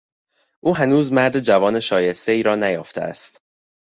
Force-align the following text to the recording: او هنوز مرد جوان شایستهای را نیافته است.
او 0.63 0.75
هنوز 0.75 1.11
مرد 1.13 1.39
جوان 1.39 1.79
شایستهای 1.79 2.43
را 2.43 2.55
نیافته 2.55 3.01
است. 3.01 3.41